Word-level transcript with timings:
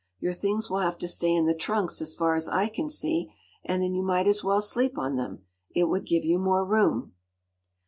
Your 0.19 0.33
things 0.33 0.67
will 0.67 0.79
have 0.79 0.97
to 0.97 1.07
stay 1.07 1.31
in 1.31 1.45
the 1.45 1.53
trunks, 1.53 2.01
as 2.01 2.15
far 2.15 2.33
as 2.33 2.49
I 2.49 2.69
can 2.69 2.89
see, 2.89 3.31
and 3.63 3.83
then 3.83 3.93
you 3.93 4.01
might 4.01 4.25
as 4.25 4.43
well 4.43 4.59
sleep 4.59 4.97
on 4.97 5.15
them. 5.15 5.43
It 5.75 5.89
would 5.89 6.07
give 6.07 6.25
you 6.25 6.39
more 6.39 6.65
room! 6.65 7.13